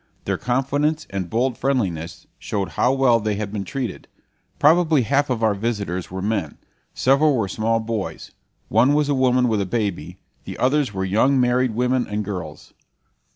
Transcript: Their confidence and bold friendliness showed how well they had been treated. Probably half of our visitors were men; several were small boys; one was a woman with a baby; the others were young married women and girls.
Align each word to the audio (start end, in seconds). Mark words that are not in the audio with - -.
Their 0.25 0.39
confidence 0.39 1.05
and 1.11 1.29
bold 1.29 1.59
friendliness 1.59 2.25
showed 2.39 2.69
how 2.69 2.91
well 2.91 3.19
they 3.19 3.35
had 3.35 3.53
been 3.53 3.63
treated. 3.63 4.07
Probably 4.57 5.03
half 5.03 5.29
of 5.29 5.43
our 5.43 5.53
visitors 5.53 6.09
were 6.09 6.23
men; 6.23 6.57
several 6.95 7.37
were 7.37 7.47
small 7.47 7.79
boys; 7.79 8.31
one 8.67 8.95
was 8.95 9.09
a 9.09 9.13
woman 9.13 9.47
with 9.47 9.61
a 9.61 9.65
baby; 9.67 10.17
the 10.43 10.57
others 10.57 10.91
were 10.91 11.05
young 11.05 11.39
married 11.39 11.75
women 11.75 12.07
and 12.07 12.25
girls. 12.25 12.73